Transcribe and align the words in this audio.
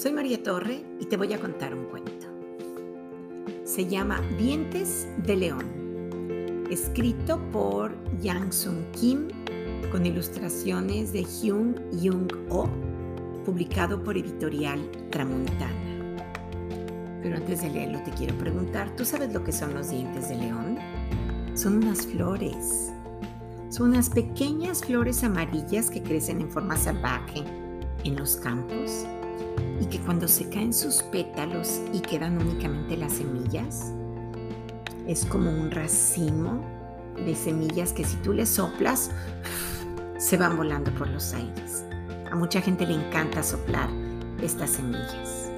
Soy 0.00 0.12
María 0.12 0.42
Torre 0.42 0.82
y 0.98 1.04
te 1.04 1.18
voy 1.18 1.30
a 1.34 1.38
contar 1.38 1.74
un 1.74 1.84
cuento. 1.84 2.26
Se 3.64 3.86
llama 3.86 4.22
Dientes 4.38 5.06
de 5.26 5.36
León, 5.36 6.64
escrito 6.70 7.38
por 7.52 7.94
Yang 8.22 8.50
Sung 8.50 8.90
Kim 8.98 9.28
con 9.92 10.06
ilustraciones 10.06 11.12
de 11.12 11.22
Hyun 11.22 11.78
Jung 12.02 12.32
Oh, 12.48 12.70
publicado 13.44 14.02
por 14.02 14.16
editorial 14.16 14.80
Tramontana. 15.10 16.16
Pero 17.22 17.36
antes 17.36 17.60
de 17.60 17.68
leerlo 17.68 18.02
te 18.02 18.12
quiero 18.12 18.34
preguntar, 18.38 18.96
¿tú 18.96 19.04
sabes 19.04 19.34
lo 19.34 19.44
que 19.44 19.52
son 19.52 19.74
los 19.74 19.90
dientes 19.90 20.30
de 20.30 20.36
león? 20.36 20.78
Son 21.52 21.76
unas 21.76 22.06
flores. 22.06 22.90
Son 23.68 23.90
unas 23.90 24.08
pequeñas 24.08 24.82
flores 24.82 25.22
amarillas 25.24 25.90
que 25.90 26.02
crecen 26.02 26.40
en 26.40 26.50
forma 26.50 26.78
salvaje 26.78 27.44
en 28.02 28.16
los 28.16 28.36
campos 28.36 29.04
y 29.80 29.86
que 29.86 29.98
cuando 30.00 30.28
se 30.28 30.48
caen 30.48 30.72
sus 30.72 31.02
pétalos 31.04 31.80
y 31.92 32.00
quedan 32.00 32.40
únicamente 32.40 32.96
las 32.96 33.14
semillas, 33.14 33.92
es 35.06 35.24
como 35.24 35.50
un 35.50 35.70
racimo 35.70 36.64
de 37.16 37.34
semillas 37.34 37.92
que 37.92 38.04
si 38.04 38.16
tú 38.18 38.32
le 38.32 38.46
soplas, 38.46 39.10
se 40.18 40.36
van 40.36 40.56
volando 40.56 40.92
por 40.94 41.08
los 41.08 41.32
aires. 41.32 41.84
A 42.30 42.36
mucha 42.36 42.60
gente 42.60 42.86
le 42.86 42.94
encanta 42.94 43.42
soplar 43.42 43.88
estas 44.42 44.70
semillas. 44.70 45.50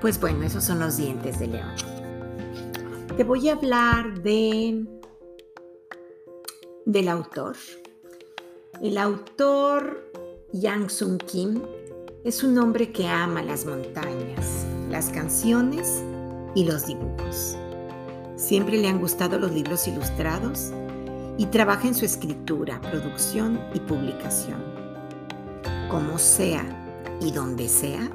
Pues 0.00 0.20
bueno, 0.20 0.44
esos 0.44 0.64
son 0.64 0.78
los 0.78 0.96
dientes 0.96 1.38
de 1.40 1.48
león. 1.48 1.74
Te 3.16 3.24
voy 3.24 3.48
a 3.48 3.54
hablar 3.54 4.22
de 4.22 4.86
del 6.86 7.08
autor. 7.08 7.56
El 8.80 8.96
autor 8.96 10.10
Yang 10.52 10.90
Sung 10.90 11.18
Kim 11.18 11.60
es 12.24 12.42
un 12.42 12.58
hombre 12.58 12.90
que 12.90 13.06
ama 13.06 13.42
las 13.42 13.64
montañas, 13.64 14.66
las 14.90 15.08
canciones 15.10 16.02
y 16.54 16.64
los 16.64 16.86
dibujos. 16.86 17.56
Siempre 18.36 18.78
le 18.78 18.88
han 18.88 19.00
gustado 19.00 19.38
los 19.38 19.52
libros 19.52 19.86
ilustrados 19.86 20.72
y 21.36 21.46
trabaja 21.46 21.86
en 21.86 21.94
su 21.94 22.04
escritura, 22.04 22.80
producción 22.80 23.60
y 23.72 23.80
publicación. 23.80 24.62
Como 25.90 26.18
sea 26.18 26.64
y 27.20 27.30
donde 27.30 27.68
sea, 27.68 28.10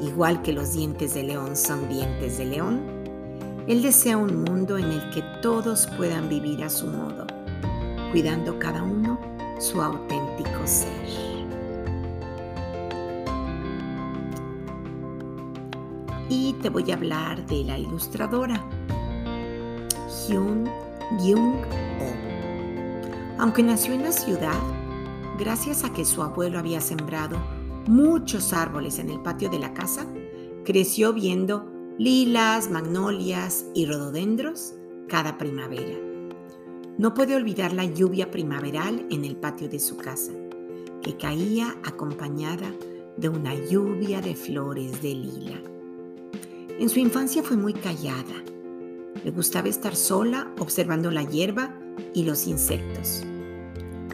igual 0.00 0.42
que 0.42 0.52
los 0.52 0.72
dientes 0.72 1.14
de 1.14 1.22
león 1.22 1.56
son 1.56 1.88
dientes 1.88 2.38
de 2.38 2.46
león, 2.46 2.80
él 3.68 3.82
desea 3.82 4.16
un 4.16 4.42
mundo 4.42 4.78
en 4.78 4.86
el 4.86 5.10
que 5.10 5.22
todos 5.42 5.86
puedan 5.96 6.28
vivir 6.28 6.64
a 6.64 6.70
su 6.70 6.88
modo, 6.88 7.26
cuidando 8.10 8.58
cada 8.58 8.82
uno 8.82 9.20
su 9.60 9.80
auténtico 9.80 10.66
ser. 10.66 11.29
Y 16.30 16.54
te 16.54 16.70
voy 16.70 16.90
a 16.90 16.94
hablar 16.94 17.44
de 17.46 17.64
la 17.64 17.78
ilustradora 17.78 18.64
Hyun 20.26 20.70
Oh. 21.26 22.14
Aunque 23.38 23.64
nació 23.64 23.94
en 23.94 24.04
la 24.04 24.12
ciudad, 24.12 24.60
gracias 25.40 25.82
a 25.82 25.92
que 25.92 26.04
su 26.04 26.22
abuelo 26.22 26.60
había 26.60 26.80
sembrado 26.80 27.36
muchos 27.88 28.52
árboles 28.52 29.00
en 29.00 29.10
el 29.10 29.20
patio 29.20 29.50
de 29.50 29.58
la 29.58 29.74
casa, 29.74 30.06
creció 30.64 31.12
viendo 31.12 31.68
lilas, 31.98 32.70
magnolias 32.70 33.66
y 33.74 33.86
rododendros 33.86 34.74
cada 35.08 35.36
primavera. 35.36 35.98
No 36.96 37.12
puede 37.12 37.34
olvidar 37.34 37.72
la 37.72 37.86
lluvia 37.86 38.30
primaveral 38.30 39.04
en 39.10 39.24
el 39.24 39.36
patio 39.36 39.68
de 39.68 39.80
su 39.80 39.96
casa, 39.96 40.30
que 41.02 41.16
caía 41.16 41.74
acompañada 41.84 42.72
de 43.16 43.28
una 43.28 43.54
lluvia 43.54 44.20
de 44.20 44.36
flores 44.36 45.02
de 45.02 45.14
lila. 45.14 45.60
En 46.80 46.88
su 46.88 46.98
infancia 46.98 47.42
fue 47.42 47.58
muy 47.58 47.74
callada. 47.74 48.42
Le 49.22 49.30
gustaba 49.32 49.68
estar 49.68 49.94
sola 49.94 50.50
observando 50.58 51.10
la 51.10 51.22
hierba 51.22 51.74
y 52.14 52.24
los 52.24 52.46
insectos. 52.46 53.22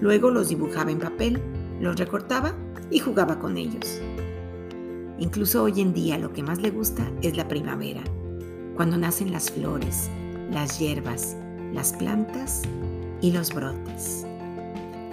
Luego 0.00 0.30
los 0.30 0.48
dibujaba 0.48 0.90
en 0.90 0.98
papel, 0.98 1.42
los 1.78 1.96
recortaba 1.96 2.54
y 2.90 3.00
jugaba 3.00 3.38
con 3.38 3.58
ellos. 3.58 4.00
Incluso 5.18 5.62
hoy 5.62 5.82
en 5.82 5.92
día 5.92 6.16
lo 6.16 6.32
que 6.32 6.42
más 6.42 6.58
le 6.58 6.70
gusta 6.70 7.06
es 7.20 7.36
la 7.36 7.48
primavera, 7.48 8.02
cuando 8.76 8.96
nacen 8.96 9.30
las 9.30 9.50
flores, 9.50 10.08
las 10.50 10.78
hierbas, 10.78 11.36
las 11.74 11.92
plantas 11.92 12.62
y 13.20 13.30
los 13.30 13.52
brotes. 13.52 14.24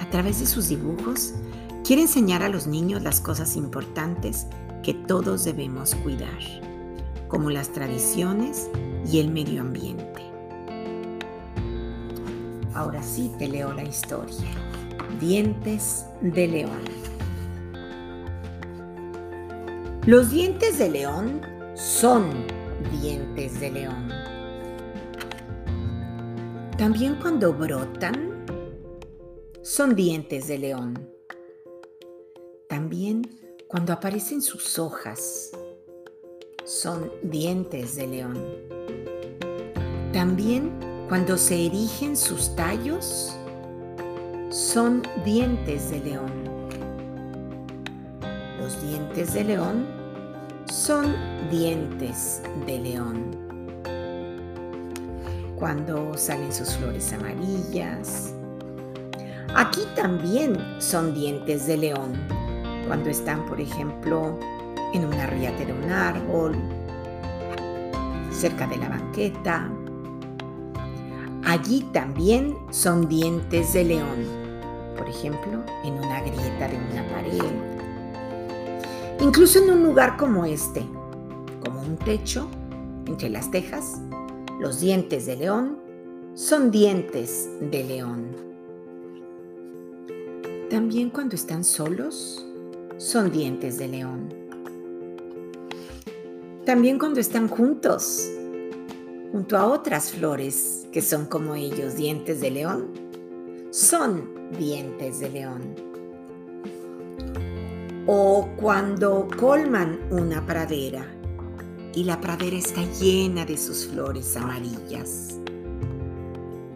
A 0.00 0.10
través 0.10 0.40
de 0.40 0.46
sus 0.46 0.66
dibujos, 0.68 1.34
quiere 1.84 2.02
enseñar 2.02 2.42
a 2.42 2.48
los 2.48 2.66
niños 2.66 3.02
las 3.02 3.20
cosas 3.20 3.54
importantes 3.54 4.48
que 4.82 4.94
todos 4.94 5.44
debemos 5.44 5.94
cuidar 5.94 6.66
como 7.28 7.50
las 7.50 7.72
tradiciones 7.72 8.70
y 9.10 9.20
el 9.20 9.30
medio 9.30 9.62
ambiente. 9.62 10.22
Ahora 12.74 13.02
sí 13.02 13.32
te 13.38 13.48
leo 13.48 13.72
la 13.72 13.84
historia. 13.84 14.50
Dientes 15.20 16.06
de 16.20 16.46
león. 16.46 16.84
Los 20.04 20.30
dientes 20.30 20.78
de 20.78 20.90
león 20.90 21.40
son 21.74 22.30
dientes 23.00 23.58
de 23.60 23.70
león. 23.70 24.08
También 26.76 27.16
cuando 27.16 27.54
brotan, 27.54 28.44
son 29.62 29.96
dientes 29.96 30.46
de 30.46 30.58
león. 30.58 31.10
También 32.68 33.22
cuando 33.66 33.94
aparecen 33.94 34.42
sus 34.42 34.78
hojas, 34.78 35.50
son 36.66 37.12
dientes 37.22 37.94
de 37.94 38.08
león. 38.08 38.44
También 40.12 40.72
cuando 41.08 41.38
se 41.38 41.66
erigen 41.66 42.16
sus 42.16 42.56
tallos, 42.56 43.36
son 44.50 45.02
dientes 45.24 45.90
de 45.90 46.00
león. 46.00 46.32
Los 48.58 48.82
dientes 48.82 49.34
de 49.34 49.44
león 49.44 49.86
son 50.64 51.14
dientes 51.52 52.42
de 52.66 52.78
león. 52.80 53.36
Cuando 55.56 56.18
salen 56.18 56.52
sus 56.52 56.74
flores 56.74 57.12
amarillas. 57.12 58.34
Aquí 59.54 59.82
también 59.94 60.58
son 60.78 61.14
dientes 61.14 61.68
de 61.68 61.76
león. 61.76 62.12
Cuando 62.88 63.08
están, 63.08 63.46
por 63.46 63.60
ejemplo, 63.60 64.36
en 64.96 65.04
una 65.04 65.26
riata 65.26 65.64
de 65.64 65.72
un 65.72 65.90
árbol, 65.90 66.56
cerca 68.30 68.66
de 68.66 68.78
la 68.78 68.88
banqueta. 68.88 69.70
Allí 71.44 71.82
también 71.92 72.56
son 72.70 73.08
dientes 73.08 73.74
de 73.74 73.84
león, 73.84 74.24
por 74.96 75.08
ejemplo, 75.08 75.62
en 75.84 75.94
una 75.94 76.20
grieta 76.22 76.68
de 76.68 76.76
una 76.76 77.08
pared. 77.10 77.42
Incluso 79.20 79.62
en 79.62 79.70
un 79.70 79.82
lugar 79.84 80.16
como 80.16 80.44
este, 80.44 80.82
como 81.64 81.80
un 81.80 81.96
techo, 81.98 82.48
entre 83.06 83.28
las 83.28 83.50
tejas, 83.50 84.00
los 84.58 84.80
dientes 84.80 85.26
de 85.26 85.36
león 85.36 85.78
son 86.34 86.70
dientes 86.70 87.48
de 87.60 87.84
león. 87.84 88.26
También 90.70 91.10
cuando 91.10 91.36
están 91.36 91.64
solos, 91.64 92.44
son 92.96 93.30
dientes 93.30 93.78
de 93.78 93.88
león. 93.88 94.45
También 96.66 96.98
cuando 96.98 97.20
están 97.20 97.46
juntos, 97.46 98.28
junto 99.30 99.56
a 99.56 99.66
otras 99.66 100.10
flores 100.10 100.88
que 100.90 101.00
son 101.00 101.26
como 101.26 101.54
ellos, 101.54 101.94
dientes 101.94 102.40
de 102.40 102.50
león, 102.50 102.88
son 103.70 104.50
dientes 104.58 105.20
de 105.20 105.30
león. 105.30 105.76
O 108.08 108.48
cuando 108.56 109.28
colman 109.38 110.00
una 110.10 110.44
pradera 110.44 111.06
y 111.94 112.02
la 112.02 112.20
pradera 112.20 112.56
está 112.56 112.82
llena 112.98 113.44
de 113.44 113.56
sus 113.56 113.86
flores 113.86 114.36
amarillas. 114.36 115.38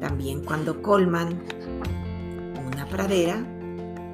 También 0.00 0.44
cuando 0.44 0.82
colman 0.82 1.40
una 2.72 2.88
pradera, 2.88 3.36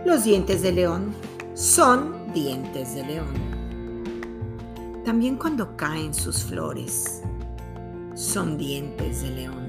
los 0.04 0.24
dientes 0.24 0.60
de 0.60 0.72
león 0.72 1.14
son 1.54 2.30
dientes 2.34 2.94
de 2.94 3.06
león. 3.06 3.61
También 5.04 5.36
cuando 5.36 5.76
caen 5.76 6.14
sus 6.14 6.44
flores, 6.44 7.22
son 8.14 8.56
dientes 8.56 9.22
de 9.22 9.30
león. 9.30 9.66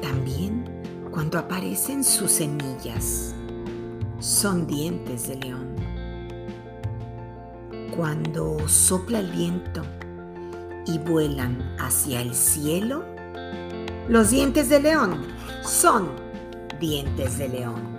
También 0.00 0.64
cuando 1.10 1.40
aparecen 1.40 2.04
sus 2.04 2.30
semillas, 2.30 3.34
son 4.20 4.68
dientes 4.68 5.26
de 5.26 5.36
león. 5.36 5.74
Cuando 7.96 8.68
sopla 8.68 9.18
el 9.18 9.32
viento 9.32 9.82
y 10.86 10.98
vuelan 10.98 11.60
hacia 11.80 12.20
el 12.20 12.36
cielo, 12.36 13.04
los 14.08 14.30
dientes 14.30 14.68
de 14.68 14.80
león 14.80 15.26
son 15.64 16.08
dientes 16.78 17.38
de 17.38 17.48
león. 17.48 17.94